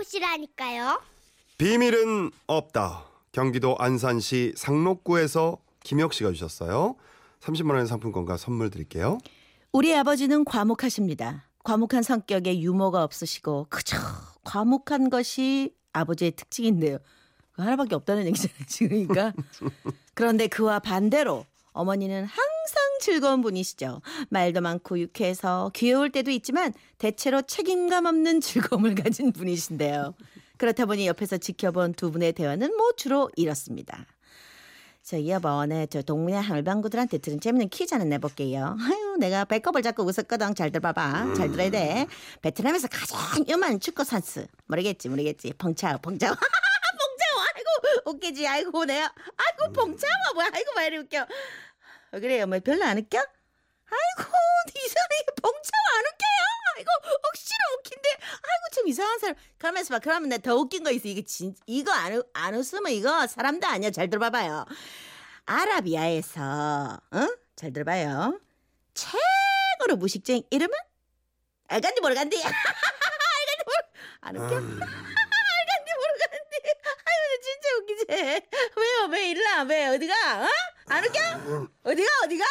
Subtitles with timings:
[0.00, 1.00] 찾아보시라니까요.
[1.58, 3.04] 비밀은 없다.
[3.32, 6.96] 경기도 안산시 상록구에서 김혁 씨가 주셨어요.
[7.40, 9.18] 30만 원의 상품권과 선물 드릴게요.
[9.72, 11.44] 우리 아버지는 과묵하십니다.
[11.62, 13.96] 과묵한 성격에 유머가 없으시고 그저
[14.44, 16.98] 과묵한 것이 아버지의 특징인데요.
[17.52, 19.32] 그 하나밖에 없다는 얘기잖아요, 지금 그러니까.
[20.14, 22.50] 그런데 그와 반대로 어머니는 항상
[23.00, 24.02] 즐거운 분이시죠.
[24.28, 30.14] 말도 많고 유쾌해서 귀여울 때도 있지만 대체로 책임감 없는 즐거움을 가진 분이신데요.
[30.56, 34.06] 그렇다 보니 옆에서 지켜본 두 분의 대화는 뭐 주로 이렇습니다.
[35.02, 38.76] 저 여보, 내저 동문회 할방구들한테 들은 재밌는 퀴즈 하나 내볼게요.
[38.78, 40.54] 아유, 내가 배꼽을 잡고 웃었거든.
[40.54, 41.34] 잘 들어봐봐.
[41.34, 42.06] 잘 들어야 돼.
[42.42, 44.46] 베트남에서 가장 유명한 축구 선수.
[44.66, 45.54] 모르겠지, 모르겠지.
[45.54, 46.34] 펑차오, 펑차오.
[48.04, 48.46] 웃기지.
[48.46, 49.12] 아이고, 내가.
[49.36, 50.48] 아이고, 펑차오, 뭐야.
[50.52, 51.26] 아이고, 왜 이리 웃겨.
[52.12, 53.18] 어, 그래요, 뭐 별로 안 웃겨?
[53.18, 54.30] 아이고,
[54.74, 56.46] 이상하게 펑차오 안 웃겨요?
[56.76, 56.90] 아이고,
[57.28, 58.08] 억지로 웃긴데.
[58.10, 59.34] 아이고, 좀 이상한 사람.
[59.58, 59.98] 가만있어 봐.
[60.00, 61.08] 그러면 내가 더 웃긴 거 있어.
[61.08, 63.90] 이게 진, 이거 안, 웃- 안 웃으면 이거 사람도 아니야.
[63.90, 64.64] 잘 들어봐봐요.
[65.46, 67.28] 아라비아에서, 어?
[67.56, 68.40] 잘 들어봐요.
[68.94, 70.72] 최고로 무식쟁이 이름은?
[71.68, 72.36] 알간지 모르간디.
[72.42, 73.78] 알간지 모르,
[74.22, 74.46] 안 웃겨?
[74.56, 76.56] 알간지 모르간디.
[77.06, 78.04] 아유, 나 진짜 웃기지.
[78.76, 79.06] 왜요?
[79.10, 79.62] 왜 일나?
[79.62, 79.86] 왜?
[79.88, 80.42] 어디가?
[80.42, 80.48] 어?
[80.90, 81.20] 안 웃겨?
[81.84, 82.08] 어디가?
[82.24, 82.44] 어디가?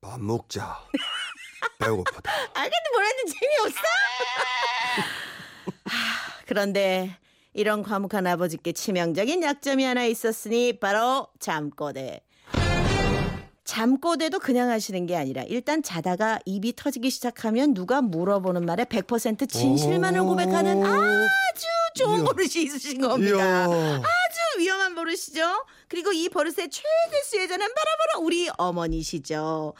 [0.00, 0.78] 밥 먹자.
[1.78, 2.30] 배고프다.
[2.54, 3.78] 알겠는데 뭐라는지 재미없어?
[5.84, 7.16] 하, 그런데
[7.52, 12.22] 이런 과묵한 아버지께 치명적인 약점이 하나 있었으니 바로 잠꼬대.
[13.64, 20.20] 잠꼬대도 그냥 하시는 게 아니라 일단 자다가 입이 터지기 시작하면 누가 물어보는 말에 100% 진실만을
[20.20, 20.26] 오.
[20.28, 22.24] 고백하는 아주 좋은.
[22.24, 23.36] 버릇이 있으신 겁니다.
[23.36, 24.02] 이야.
[24.58, 25.64] 위험한 버릇이죠.
[25.88, 29.74] 그리고 이 버릇의 최대 수혜자는 바로바로 우리 어머니시죠.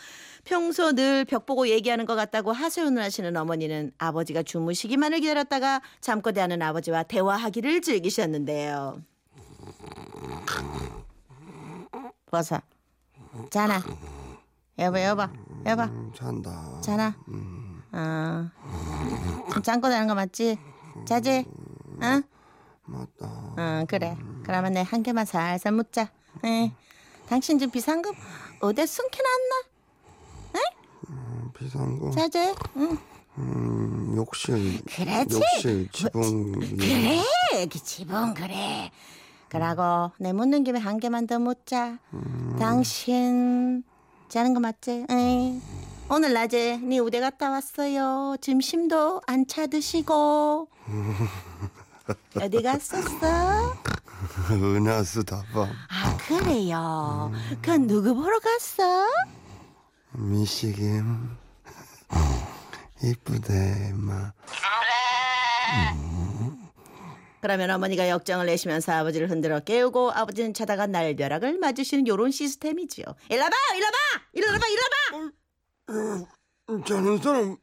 [0.44, 6.62] 평소 늘 벽 보고 얘기하는 것 같다고 하소연을 하시는 어머니는 아버지가 주무시기만을 기다렸다가 잠꼬대 하는
[6.62, 9.02] 아버지와 대화하기를 즐기셨는데요.
[12.30, 12.60] 벗어.
[13.50, 13.82] 자나.
[14.78, 15.22] 여보 여보
[15.66, 16.80] 여보 음, 잔다.
[16.82, 17.16] 자나.
[17.92, 18.50] 어.
[19.48, 20.56] 지금 잠꼬대 하는 거 맞지?
[21.06, 21.44] 자지?
[22.02, 22.22] 응?
[22.88, 23.54] 맞다.
[23.58, 24.16] 응 그래.
[24.44, 26.10] 그러면 내 한 개만 살살 묻자.
[26.44, 26.72] 에.
[27.28, 28.12] 당신 지금 비상금
[28.60, 29.62] 어디 숨겨놨나?
[31.54, 32.10] 비싼 거.
[32.10, 32.54] 자제.
[32.76, 32.96] 응.
[33.38, 34.80] 음, 욕실.
[34.84, 35.34] 그렇지.
[35.34, 36.52] 욕실 지붕.
[36.60, 36.76] 위에.
[36.76, 37.66] 그래.
[37.66, 38.90] 그 지붕 그래.
[39.48, 41.98] 그러고 내 묻는 김에 한 개만 더 묻자.
[42.58, 43.82] 당신
[44.28, 45.06] 자는 거 맞지?
[45.10, 45.62] 응.
[46.10, 48.36] 오늘 낮에 네 우대 갔다 왔어요.
[48.40, 50.68] 점심도 안 차 드시고.
[52.40, 53.74] 어디 갔었어?
[54.50, 55.70] 은하수 다방.
[55.88, 57.32] 아 그래요.
[57.62, 58.82] 그건 누구 보러 갔어?
[60.12, 61.36] 미식임.
[63.02, 64.32] 이쁘대, 마.
[67.40, 73.04] 그러면 어머니가 역정을 내시면서 아버지를 흔들어 깨우고 아버지는 자다가 날벼락을 맞으시는 요런 시스템이지요.
[73.30, 73.96] 일어봐, 일어봐,
[74.32, 74.66] 일어봐,
[75.86, 76.84] 일어봐.
[76.84, 77.56] 자는 사람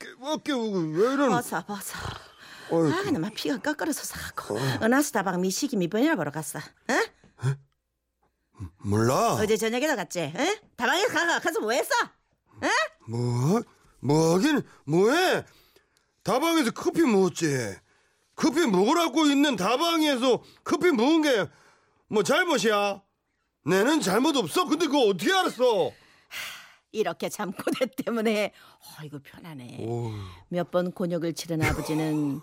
[0.00, 1.96] 깨워 깨우고 왜 이러는 벗어, 벗어.
[2.76, 4.56] 아, 나막 피가 꺾어서 사고.
[4.82, 6.58] 은하수 다방 미식이 미번이나 보러 갔어.
[6.58, 6.94] 어?
[8.78, 10.20] 몰라 어제 저녁에도 갔지?
[10.36, 10.56] 어?
[10.76, 11.90] 다방에 가, 가서 뭐 했어?
[13.08, 13.62] 뭐?
[14.00, 15.44] 뭐 하긴 뭐해
[16.22, 17.76] 다방에서 커피 먹었지
[18.36, 21.46] 커피 먹으라고 있는 다방에서 커피 먹은 게
[22.12, 23.00] 뭐 잘못이야
[23.66, 25.92] 내는 잘못 없어 근데 그거 어떻게 알았어
[26.92, 29.78] 이렇게 잠꼬대 때문에 어 이거 편하네.
[29.80, 30.10] 오,
[30.48, 32.40] 몇번 곤욕을 치른 아버지는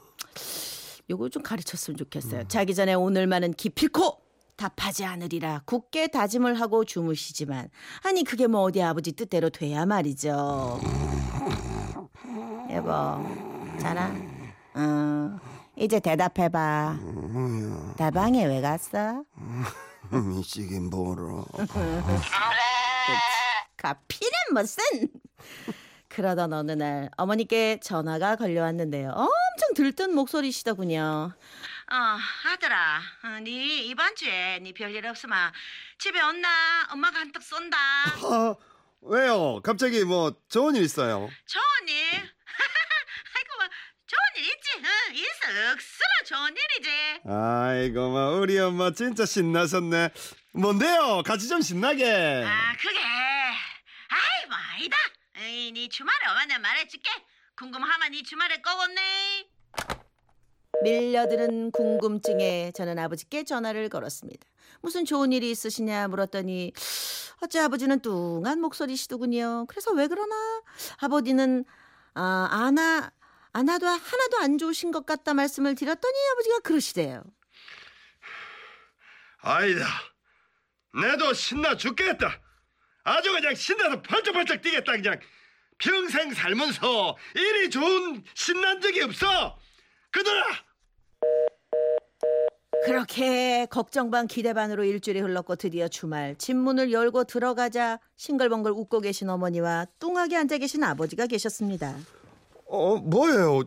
[1.10, 2.42] 요거 좀 가르쳤으면 좋겠어요.
[2.42, 2.48] 음.
[2.48, 4.22] 자기 전에 오늘만은 기필코
[4.56, 7.70] 답하지 않으리라 굳게 다짐을 하고 주무시지만
[8.04, 10.80] 아니 그게 뭐 어디 아버지 뜻대로 돼야 말이죠.
[12.72, 12.90] 여보
[13.80, 14.14] 자나
[14.74, 15.40] 어,
[15.76, 16.98] 이제 대답해봐.
[17.98, 19.24] 다방에 왜 갔어?
[20.12, 21.46] 미식이 뭐로
[23.78, 24.84] 가피는 무슨?
[26.10, 29.10] 그러던 어느 날 어머니께 전화가 걸려왔는데요.
[29.10, 31.32] 엄청 들뜬 목소리시더군요.
[31.90, 31.96] 어
[32.50, 33.52] 아들아 어, 네
[33.84, 35.52] 이번 주에 네 별일 없으면
[36.00, 36.48] 집에 온나?
[36.92, 37.78] 엄마가 한턱 쏜다.
[37.78, 38.56] 아,
[39.02, 39.62] 왜요?
[39.64, 41.30] 갑자기 뭐 좋은 일 있어요?
[41.46, 42.04] 좋은 일?
[43.36, 43.68] 아이고 뭐
[44.08, 44.70] 좋은 일 있지?
[44.78, 46.90] 응 있어 억수로 좋은 일이지.
[47.30, 50.10] 아이고 뭐 우리 엄마 진짜 신나셨네.
[50.54, 51.22] 뭔데요?
[51.26, 52.44] 같이 좀 신나게.
[52.46, 52.98] 아 그게
[54.78, 54.98] 아이 뭐 아니다
[55.38, 57.10] 에이 네 주말에 오면 말해줄게
[57.58, 59.50] 궁금하면 네 주말에 꼭 온네
[60.84, 64.48] 밀려드는 궁금증에 저는 아버지께 전화를 걸었습니다
[64.82, 66.74] 무슨 좋은 일이 있으시냐 물었더니
[67.42, 70.36] 어째 아버지는 뚱한 목소리시더군요 그래서 왜 그러나
[71.00, 71.66] 아버지는
[72.14, 73.12] 아 아나
[73.54, 77.24] 아 나도 하나도 안 좋으신 것 같다 말씀을 드렸더니 아버지가 그러시대요.
[79.42, 79.86] 아니다.
[80.94, 82.40] 내도 신나 죽겠다.
[83.08, 85.18] 아주 그냥 신나서 펄쩍펄쩍 뛰겠다 그냥.
[85.80, 89.58] 평생 살면서 이리 좋은 신난 적이 없어.
[90.12, 90.44] 그들아.
[92.86, 99.02] 그렇게 걱정 반 기대 반으로 일주일이 흘렀고 드디어 주말 집 문을 열고 들어가자 싱글벙글 웃고
[99.02, 101.96] 계신 어머니와 뚱하게 앉아 계신 아버지가 계셨습니다.
[102.68, 103.64] 어 뭐예요?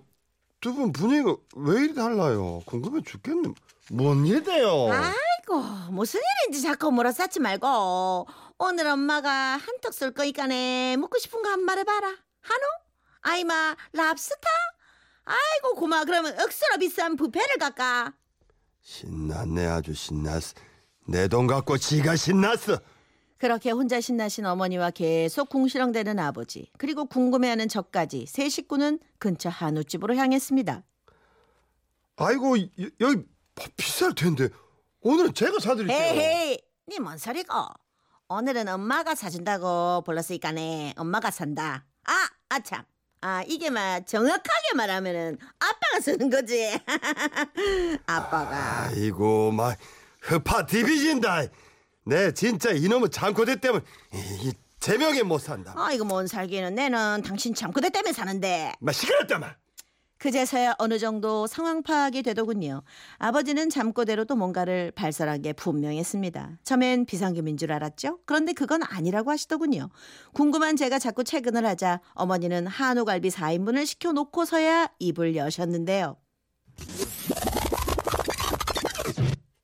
[0.60, 2.60] 두 분 분위기가 왜 이리 달라요?
[2.66, 3.48] 궁금해 죽겠네.
[3.92, 4.90] 뭔 일이에요?
[4.92, 5.60] 아이고
[5.90, 8.26] 무슨 일인지 자꾸 물어싸지 말고
[8.62, 12.08] 오늘 엄마가 한턱 쏠 거니까네 먹고 싶은 거 한 말 해봐라.
[12.42, 12.60] 한우?
[13.22, 14.48] 아이마 랍스터?
[15.24, 18.12] 아이고 고마 그러면 억수로 비싼 뷔페를 갈까?
[18.82, 20.54] 신났네 아주 신났어.
[21.06, 22.78] 내 돈 갖고 지가 신났어.
[23.38, 30.82] 그렇게 혼자 신나신 어머니와 계속 궁시렁대는 아버지 그리고 궁금해하는 저까지 세 식구는 근처 한우집으로 향했습니다.
[32.16, 32.66] 아이고 여-
[33.00, 33.24] 여기
[33.78, 34.50] 비쌀 텐데
[35.00, 35.96] 오늘은 제가 사드릴게요.
[35.96, 36.58] 헤이
[36.90, 37.54] 니뭔 소리고
[38.32, 41.84] 오늘은 엄마가 사준다고 불렀으니까네 엄마가 산다.
[42.04, 42.84] 아 아참
[43.22, 46.78] 아 이게 막 정확하게 말하면은 아빠가 쓰는 거지.
[48.06, 49.76] 아빠가 아이고 막
[50.20, 51.46] 흡파 디비진다.
[52.06, 53.84] 내 진짜 이놈의 잠꼬대 때문에
[54.14, 55.74] 이, 이 제명에 못 산다.
[55.76, 59.56] 아 이거 뭔 살기는 내는 당신 잠그대 때문에 사는데 막 시끄럽다만.
[60.20, 62.82] 그제서야 어느 정도 상황 파악이 되더군요.
[63.16, 66.58] 아버지는 잠꼬대로도 뭔가를 발설한 게 분명했습니다.
[66.62, 68.18] 처음엔 비상금인 줄 알았죠.
[68.26, 69.88] 그런데 그건 아니라고 하시더군요.
[70.34, 76.16] 궁금한 제가 자꾸 채근을 하자 어머니는 한우갈비 4인분을 시켜놓고서야 입을 여셨는데요.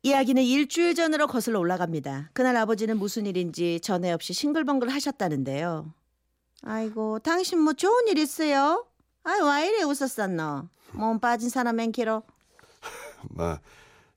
[0.02, 2.30] 이야기는 일주일 전으로 거슬러 올라갑니다.
[2.32, 5.92] 그날 아버지는 무슨 일인지 전에 없이 싱글벙글 하셨다는데요.
[6.62, 8.86] 아이고, 당신 뭐 좋은 일 있어요?
[9.28, 10.68] 아이, 와 이래 웃었었노?
[10.92, 12.22] 몸 빠진 사람엔 길어.
[13.30, 13.58] 뭐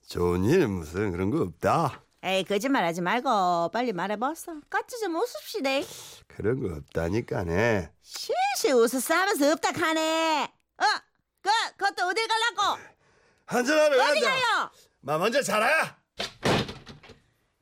[0.07, 2.03] 좋은 일 무슨 그런 거 없다.
[2.21, 4.61] 에이, 거짓말하지 말고 빨리 말해봤어.
[4.69, 5.69] 같이 좀 웃읍시다.
[6.27, 7.91] 그런 거 없다니까네.
[8.03, 10.43] 실실 웃었으면서 없다 카네.
[10.77, 10.83] 어,
[11.41, 12.79] 그, 그것도 어딜 갈라고?
[13.45, 14.21] 한잔하러 어디.
[14.21, 14.69] 가요?
[15.01, 15.97] 마 먼저 자라.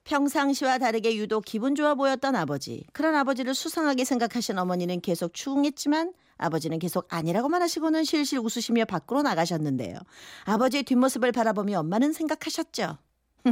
[0.04, 2.86] 평상시와 다르게 유독 기분 좋아 보였던 아버지.
[2.92, 9.98] 그런 아버지를 수상하게 생각하신 어머니는 계속 추궁했지만 아버지는 계속 아니라고만 하시고는 실실 웃으시며 밖으로 나가셨는데요.
[10.46, 12.98] 아버지의 뒷모습을 바라보며 엄마는 생각하셨죠.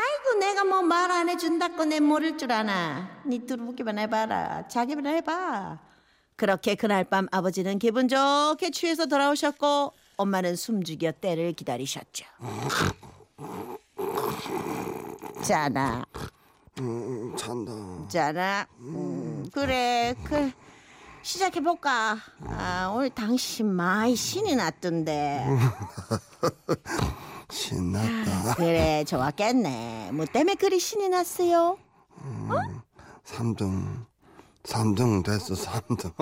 [0.00, 3.08] 아이고 내가 뭐 말 안 해준다고 내 모를 줄 아나.
[3.26, 4.68] 니 들어보기만 해봐라.
[4.68, 5.78] 자기만 해봐.
[6.36, 12.24] 그렇게 그날 밤 아버지는 기분 좋게 취해서 돌아오셨고 엄마는 숨죽여 때를 기다리셨죠.
[15.42, 16.04] 자나.
[16.78, 17.72] 음, 잔다.
[18.04, 18.66] 있잖아.
[18.78, 20.52] 음, 그래, 그
[21.28, 22.16] 시작해 볼까.
[22.46, 25.44] 아, 오늘 당신 많이 신이 났던데.
[27.52, 28.54] 신났다.
[28.54, 30.12] 그래, 좋았겠네.
[30.14, 31.76] 뭐 때문에 그리 신이 났어요?
[33.24, 36.12] 삼등삼등 됐어 삼등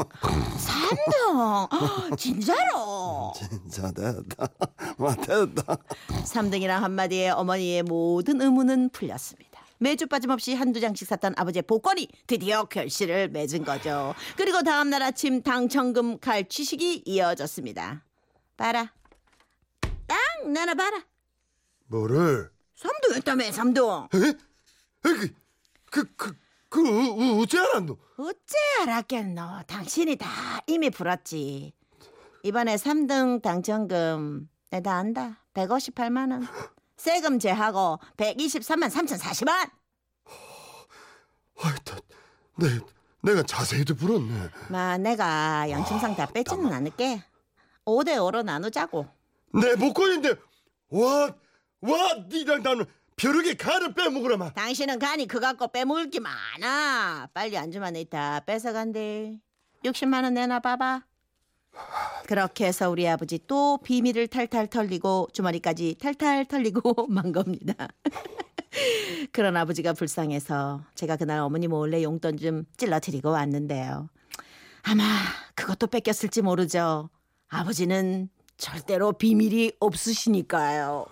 [0.59, 1.69] 삼등
[2.19, 3.33] 진짜로.
[3.37, 4.49] 진짜 됐다.
[4.99, 5.77] 마 됐다.
[6.25, 9.56] 삼등이란 한마디에 어머니의 모든 의문은 풀렸습니다.
[9.79, 14.15] 매주 빠짐없이 한두 장씩 샀던 아버지의 복권이 드디어 결실을 맺은 거죠.
[14.37, 18.05] 그리고 다음날 아침 당첨금 갈취식이 이어졌습니다.
[18.57, 18.93] 봐라.
[20.07, 20.19] 딱
[20.49, 21.05] 내놔봐라.
[21.89, 22.51] 뭐를?
[22.75, 24.09] 삼등 했다며 삼등.
[24.15, 24.19] 에?
[24.29, 24.33] 에?
[25.03, 25.35] 그,
[25.91, 26.33] 그, 그,
[26.69, 27.97] 그, 어, 어째 알았노?
[28.19, 29.43] 어째 알았겠노.
[29.67, 30.29] 당신이 다
[30.67, 31.73] 이미 풀었지.
[32.43, 35.39] 이번에 삼등 당첨금 내 다 안다.
[35.55, 36.47] 158만 원.
[37.07, 39.71] 세금 제하고 123만 3,040원.
[41.63, 41.97] 아이, 다,
[42.57, 42.81] 내,
[43.23, 44.49] 내가 자세히도 불었네.
[44.71, 47.23] 마 내가 양심상 다 뺏지는 않을게.
[47.85, 49.07] 5대 5로 나누자고.
[49.55, 50.35] 내 복권인데,
[50.89, 51.33] 와,
[51.83, 52.85] 와, 니랑 나는
[53.15, 54.53] 벼룩의 간을 빼먹으라마.
[54.55, 57.29] 당신은 간이 그거 갖고 빼먹을 게 많아.
[57.33, 59.39] 빨리 안주만 있다 뺏어간대.
[59.85, 61.05] 60만 원 내놔 봐봐.
[62.27, 67.89] 그렇게 해서 우리 아버지 또 비밀을 탈탈 털리고 주머니까지 탈탈 털리고 만 겁니다.
[69.33, 74.09] 그런 아버지가 불쌍해서 제가 그날 어머니 몰래 용돈 좀 찔러드리고 왔는데요.
[74.83, 75.03] 아마
[75.55, 77.11] 그것도 뺏겼을지 모르죠.
[77.49, 81.07] 아버지는 절대로 비밀이 없으시니까요.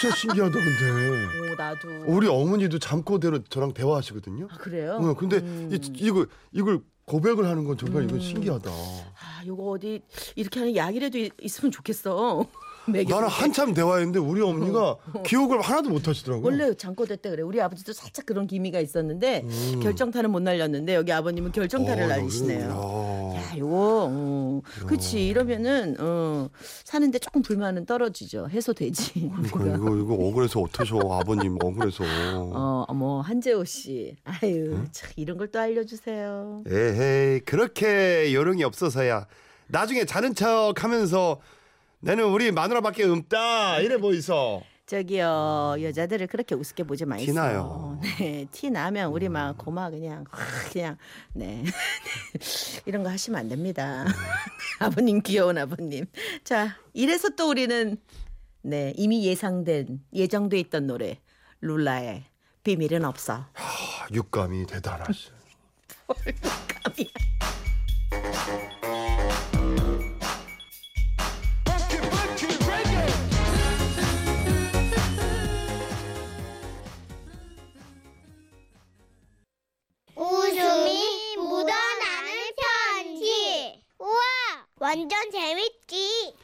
[0.00, 1.52] 진짜 신기하다, 근데.
[1.52, 1.88] 오 나도.
[2.06, 4.48] 우리 어머니도 잠꼬대로 저랑 대화하시거든요.
[4.50, 4.98] 아, 그래요?
[5.00, 5.70] 어, 근데 음.
[5.72, 8.68] 이, 이걸, 이걸 고백을 하는 건 정말 이건 신기하다.
[8.68, 10.02] 아, 요거 어디
[10.34, 12.44] 이렇게 하는 약이라도 있- 있으면 좋겠어.
[12.86, 13.14] 나는 때.
[13.28, 16.44] 한참 대화했는데 우리 어머니가 기억을 하나도 못 하시더라고요.
[16.44, 17.42] 원래 장꼬대 때 그래.
[17.42, 19.44] 우리 아버지도 살짝 그런 기미가 있었는데
[19.82, 22.04] 결정타는 못 날렸는데 여기 아버님은 결정타를 음.
[22.04, 23.25] 어, 날리시네요.
[23.46, 23.50] 야.
[23.52, 26.48] 야, 요거 어, 그치 이러면은 어,
[26.84, 28.48] 사는데 조금 불만은 떨어지죠.
[28.50, 29.12] 해소되지.
[29.46, 32.04] 이거 이거 이거 억울해서 어떠셔 아버님 억울해서.
[32.04, 36.64] 어, 어머 한재호 씨, 아유 참 이런 걸 또 알려주세요.
[36.66, 39.26] 에헤이 그렇게 요령이 없어서야
[39.68, 41.40] 나중에 자는 척 하면서
[42.00, 44.62] 나는 우리 마누라밖에 없다 이래 보이소.
[44.86, 47.32] 저기요 여자들을 그렇게 우습게 보지 마이소.
[47.32, 47.98] 티나요.
[48.18, 50.96] 네, 티 나면 우리 막 고마 그냥 확 그냥
[51.34, 51.64] 네
[52.84, 54.04] 이런 거 하시면 안 됩니다.
[54.78, 56.06] 아버님 귀여운 아버님.
[56.44, 57.96] 자 이래서 또 우리는
[58.62, 61.20] 네 이미 예상된 예정돼 있던 노래
[61.60, 62.24] 룰라의
[62.62, 63.46] 비밀은 없어.
[63.54, 65.30] 아, 육감이 대단하시.
[66.06, 67.08] 감이야.
[84.96, 86.34] 완전 재밌지.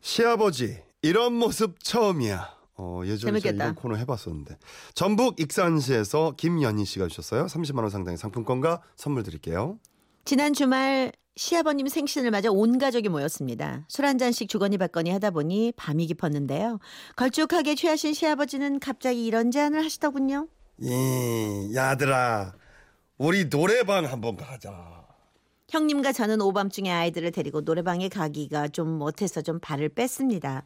[0.00, 2.54] 시아버지 이런 모습 처음이야.
[2.76, 3.64] 어, 예전에 재밌겠다.
[3.64, 4.58] 이런 코너 해봤었는데
[4.94, 7.46] 전북 익산시에서 김연희 씨가 주셨어요.
[7.46, 9.78] 30만 원 상당의 상품권과 선물 드릴게요.
[10.24, 13.84] 지난 주말 시아버님 생신을 맞아 온 가족이 모였습니다.
[13.88, 16.78] 술 한 잔씩 주거니 받거니 하다 보니 밤이 깊었는데요.
[17.16, 20.48] 걸쭉하게 취하신 시아버지는 갑자기 이런 제안을 하시더군요.
[20.78, 22.54] 이 야들아
[23.18, 25.03] 우리 노래방 한번 가자.
[25.74, 30.62] 형님과 저는 오밤중에 아이들을 데리고 노래방에 가기가 좀 못해서 좀 발을 뺐습니다.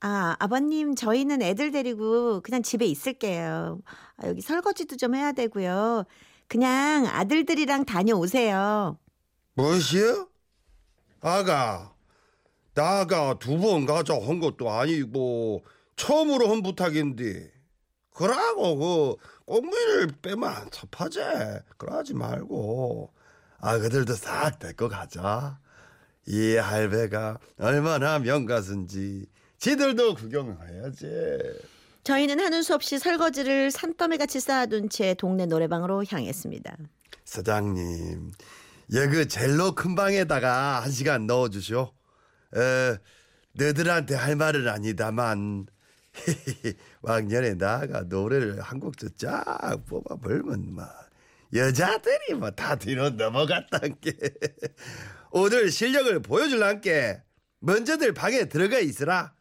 [0.00, 3.80] 아, 아버님, 저희는 애들 데리고 그냥 집에 있을게요.
[4.16, 6.02] 아, 여기 설거지도 좀 해야 되고요.
[6.48, 8.98] 그냥 아들들이랑 다녀오세요.
[9.54, 10.28] 무엇이요?
[11.20, 11.94] 아가
[12.74, 15.64] 나가 두 번 가자 한 것도 아니고
[15.94, 17.52] 처음으로 한 부탁인데
[18.10, 21.20] 그러고 그 꽁무니를 빼면 안 섭하지
[21.78, 23.14] 그러지 말고
[23.64, 25.58] 아 그들도 싹 데리고 가자.
[26.26, 29.24] 이 할배가 얼마나 명가순지
[29.56, 31.06] 지들도 구경해야지.
[32.02, 36.76] 저희는 하는 수 없이 설거지를 산더미 같이 쌓아둔 채 동네 노래방으로 향했습니다.
[37.24, 38.32] 사장님
[38.92, 41.90] 여기 젤로 큰 방에다가 한 시간 넣어주쇼
[42.56, 42.98] 에,
[43.52, 45.66] 너들한테 할 말은 아니다만.
[47.02, 50.84] 왕년에 나가 노래를 한 곡도 쫙 뽑아 벌면 뭐
[51.54, 54.12] 여자들이 뭐 다 뒤로 넘어갔단 게
[55.30, 57.22] 오늘 실력을 보여줄란 게
[57.60, 59.32] 먼저들 방에 들어가 있으라.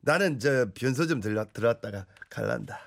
[0.00, 2.80] 나는 저 변소 좀 들러, 들었다가 갈란다.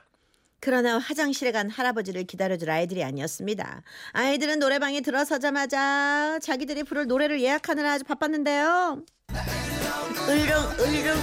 [0.59, 3.81] 그러나 화장실에 간 할아버지를 기다려줄 아이들이 아니었습니다.
[4.13, 9.03] 아이들은 노래방에 들어서자마자 자기들이 부를 노래를 예약하느라 아주 바빴는데요.
[10.29, 11.13] 으르릉 으르릉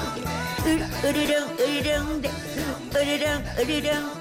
[0.67, 2.31] 으- 으르릉 으르릉 네,
[2.97, 4.18] 으르릉 으르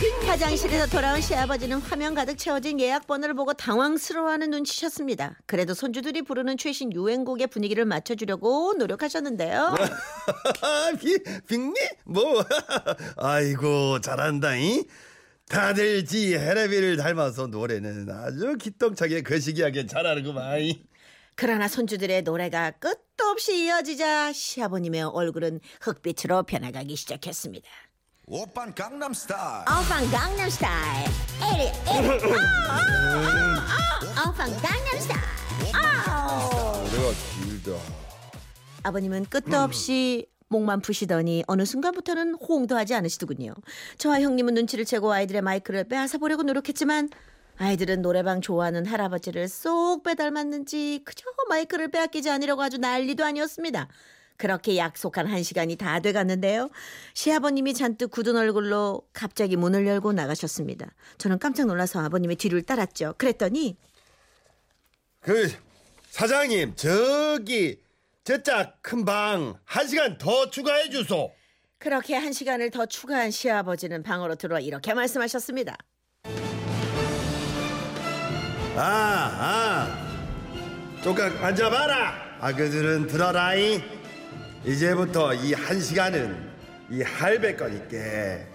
[0.00, 5.38] 릉 화장실에서 돌아온 시아버지는 화면 가득 채워진 예약 번호를 보고 당황스러워하는 눈치셨습니다.
[5.46, 9.74] 그래도 손주들이 부르는 최신 유행곡의 분위기를 맞춰주려고 노력하셨는데요.
[11.00, 11.74] 비, 빅미?
[12.04, 12.44] 뭐?
[13.18, 14.84] 아이고 잘한다잉.
[15.48, 20.60] 다들 지 헤레비를 닮아서 노래는 아주 기똥차게 거시기하게 잘하는구만.
[21.36, 27.68] 그러나 손주들의 노래가 끝 도 없이 이어지자 시아버님의 얼굴은 흑빛으로 변해가기 시작했습니다.
[28.26, 31.06] 오빤 강남스타일 오빤 강남스타일.
[31.52, 32.08] 에리, 에리.
[34.18, 35.20] 오빤 강남스타일.
[35.74, 36.84] 아.
[36.90, 37.70] 노래가 길다.
[38.82, 43.54] 아버님은 끝도 없이 목만 푸시더니 어느 순간부터는 호응도 하지 않으시더군요.
[43.98, 47.10] 저와 형님은 눈치를 채고 아이들의 마이크를 빼앗아 보려고 노력했지만
[47.64, 53.86] 아이들은 노래방 좋아하는 할아버지를 쏙 빼닮았는지 그저 마이크를 빼앗기지 않으려고 아주 난리도 아니었습니다.
[54.38, 56.70] 그렇게 약속한 한 시간이 다 돼갔는데요.
[57.12, 60.90] 시아버님이 잔뜩 굳은 얼굴로 갑자기 문을 열고 나가셨습니다.
[61.18, 63.14] 저는 깜짝 놀라서 아버님의 뒤를 따랐죠.
[63.18, 63.76] 그랬더니
[65.20, 65.52] 그
[66.08, 67.78] 사장님 저기
[68.24, 71.30] 저짝 큰 방 한 시간 더 추가해 주소.
[71.78, 75.76] 그렇게 한 시간을 더 추가한 시아버지는 방으로 들어와 이렇게 말씀하셨습니다.
[78.76, 81.02] 아, 아.
[81.02, 82.38] 조각 앉아봐라.
[82.40, 83.82] 아그들은 들어라이.
[84.64, 86.50] 이제부터 이 한 시간은
[86.90, 88.46] 이 할배 거니께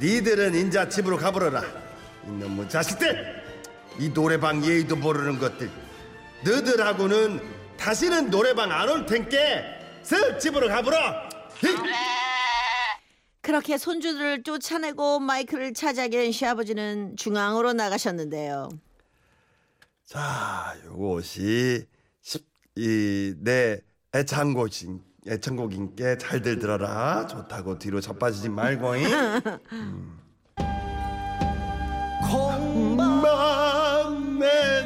[0.00, 1.62] 니들은 인자 집으로 가버려라.
[2.26, 3.44] 이놈의 자식들.
[4.00, 5.70] 이 노래방 예의도 모르는 것들.
[6.44, 7.40] 너들하고는
[7.76, 9.64] 다시는 노래방 안 올 텐께
[10.02, 10.98] 쓱 집으로 가버려.
[11.62, 11.68] 히!
[13.40, 18.70] 그렇게 손주들을 쫓아내고 마이크를 차지하게 된 시아버지는 중앙으로 나가셨는데요.
[20.06, 21.86] 자, 요것이
[22.76, 23.80] 이내
[24.14, 27.26] 애창곡인 애창곡인께 잘들 들어라.
[27.26, 28.96] 좋다고 뒤로 자빠지지 말고.
[28.96, 29.06] 잉?
[29.72, 30.20] 음.
[33.22, 34.80] 막내는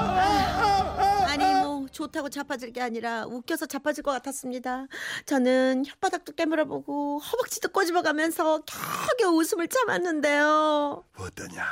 [1.93, 4.87] 좋다고 자빠질 게 아니라 웃겨서 자빠질 것 같았습니다.
[5.25, 11.03] 저는 혓바닥도 깨물어보고 허벅지도 꼬집어가면서 겨우겨우 웃음을 참았는데요.
[11.17, 11.65] 어떠냐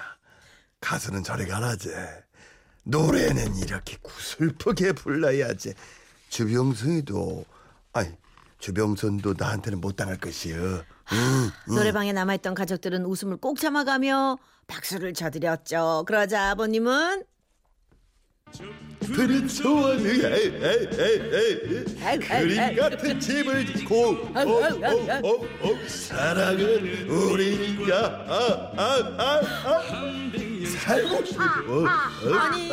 [0.80, 1.90] 가수는 저리 가라지
[2.84, 5.74] 노래는 이렇게 구슬프게 불러야지
[6.30, 7.46] 주병선이도
[7.94, 8.10] 아니
[8.60, 10.56] 주병선도 나한테는 못 당할 것이여
[11.14, 14.38] 응, 노래방에 남아있던 가족들은 웃음을 꼭 참아가며
[14.68, 16.06] 박수를 쳐드렸죠.
[16.08, 17.26] 그러자 아버님은
[22.04, 22.76] 에이, 그림.
[22.76, 24.44] 같은 집을 짓고 어, 어,
[25.24, 30.22] 어, 어, 사랑은 우리가 아, 아, 아, 아.
[30.82, 31.86] 살고 싶어 어,
[32.40, 32.72] 아니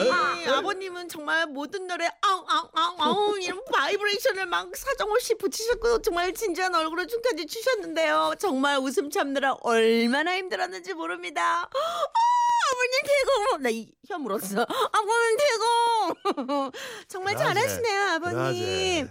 [0.48, 8.34] 아버님은 정말 모든 노래 아웅아웅아웅 이런 바이브레이션을 막 사정없이 붙이셨고 정말 진지한 얼굴로 춤까지 추셨는데요.
[8.38, 11.68] 정말 웃음 참느라 얼마나 힘들었는지 모릅니다.
[12.68, 14.62] 아, 아버님 대공 나혀 물었어.
[14.92, 15.36] 아버님
[16.34, 16.70] 대공
[17.08, 18.36] 정말 그러지, 잘하시네요 아버님.
[18.36, 19.08] 그러지.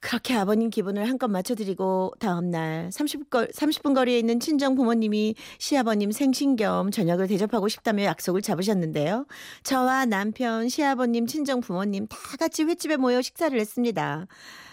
[0.00, 6.90] 그렇게 아버님 기분을 한껏 맞춰드리고 다음날 30분, 30분 거리에 있는 친정 부모님이 시아버님 생신 겸
[6.90, 9.26] 저녁을 대접하고 싶다며 약속을 잡으셨는데요.
[9.62, 14.26] 저와 남편, 시아버님, 친정 부모님 다 같이 횟집에 모여 식사를 했습니다.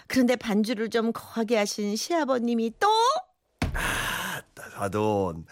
[0.08, 2.88] 그런데 반주를 좀 거하게 하신 시아버님이 또
[4.72, 5.44] 사돈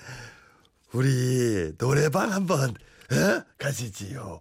[0.93, 3.43] 우리 노래방 한번 어?
[3.59, 4.41] 가시지요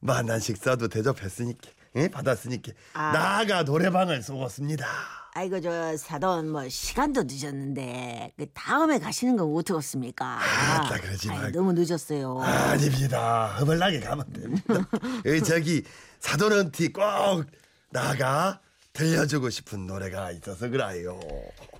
[0.00, 2.08] 만난 식사도 대접했으니까 예?
[2.08, 3.12] 받았으니까 아.
[3.12, 4.86] 나가 노래방을 쏘겠습니다
[5.34, 10.38] 아이고 저 사돈 뭐 시간도 늦었는데 그 다음에 가시는 건 어떻겠습니까?
[10.40, 11.58] 아따, 그러지 아이, 말고.
[11.58, 12.40] 너무 늦었어요.
[12.40, 14.74] 아닙니다 허벌나게 가면 됩니다
[15.24, 15.84] 의 저기
[16.20, 17.44] 사돈한테 꼭
[17.90, 18.60] 나가
[19.02, 21.20] 들려주고 싶은 노래가 있어서 그래요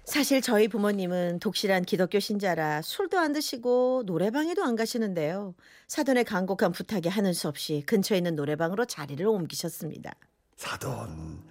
[0.04, 5.54] 사실 저희 부모님은 독실한 기독교 신자라 술도 안 드시고 노래방에도 안 가시는데요.
[5.88, 10.12] 사돈의 간곡한 부탁에 하는 수 없이 근처에 있는 노래방으로 자리를 옮기셨습니다.
[10.56, 11.42] 사돈,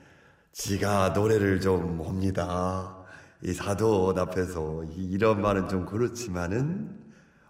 [0.53, 2.97] 지가 노래를 좀 옵니다.
[3.43, 6.89] 이 사돈 앞에서 이- 이런 말은 좀 그렇지만은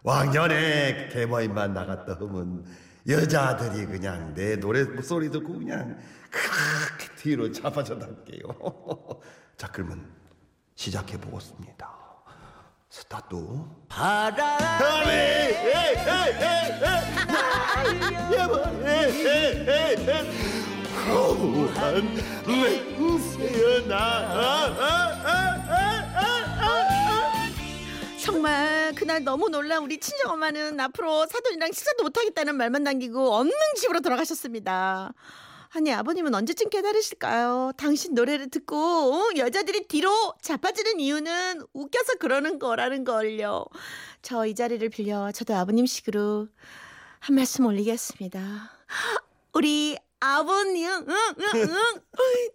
[0.02, 2.66] 왕년에 개모임만 나갔다 하면
[3.08, 5.98] 여자들이 그냥 내 노래 목소리 듣고 그냥
[6.30, 6.97] 그렇게
[7.28, 8.40] 뒤로 자빠져달게요.
[9.58, 10.10] 자 그러면
[10.76, 11.94] 시작해 보겠습니다.
[12.90, 13.36] 스타트.
[13.90, 15.12] 바람이
[21.06, 22.16] 허무한
[22.48, 23.98] 맹세나
[28.24, 34.00] 정말 그날 너무 놀란 우리 친정 엄마는 앞으로 사돈이랑 식사도 못하겠다는 말만 남기고 없는 집으로
[34.00, 35.14] 돌아가셨습니다.
[35.76, 37.72] 아니 아버님은 언제쯤 깨달으실까요?
[37.78, 39.30] 당신 노래를 듣고 어?
[39.38, 43.66] 여자들이 뒤로 자빠지는 이유는 웃겨서 그러는 거라는 걸요.
[44.22, 46.48] 저 이 자리를 빌려 저도 아버님식으로
[47.20, 48.72] 한 말씀 올리겠습니다.
[49.54, 51.70] 우리 아버님, 응, 응, 응,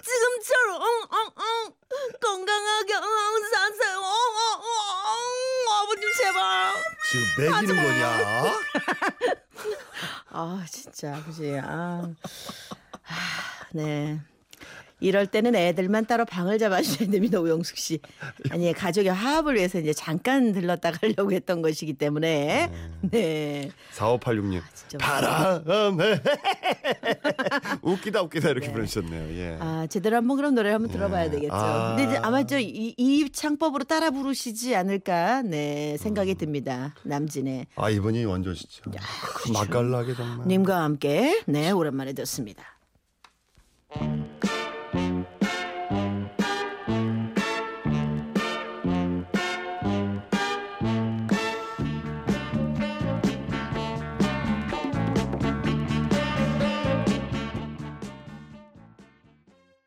[0.03, 6.75] 지금처럼, 응, 응, 응, 건강하게, 응, 응, 사세요, 응, 응, 응, 아버님 제발.
[7.11, 8.53] 지금 매기는 거냐?
[10.31, 12.09] 아 진짜 아버지, 아,
[13.13, 14.21] 아, 네.
[15.01, 17.99] 이럴 때는 애들만 따로 방을 잡아주셔야 됩니다, 오영숙 씨.
[18.51, 22.71] 아니, 가족의 화합을 위해서 이제 잠깐 들렀다 가려고 했던 것이기 때문에.
[23.11, 23.71] 네.
[23.97, 26.21] 4586님 진짜 바람에
[27.83, 29.37] 웃기다 웃기다 이렇게 부르셨네요.
[29.41, 29.57] 예.
[29.61, 31.53] 아, 제대로 한번 그럼 노래 한번 들어봐야 되겠죠.
[31.53, 31.97] 아.
[31.97, 36.95] 근데 아마 저 이 이 창법으로 따라 부르시지 않을까, 네, 생각이 듭니다.
[37.03, 37.67] 남진의.
[37.75, 38.91] 아 이분이 원조시죠.
[38.91, 40.47] 그 맛깔나게 정말.
[40.47, 42.63] 님과 함께, 네, 오랜만에 듣습니다.
[43.99, 44.22] Thank you.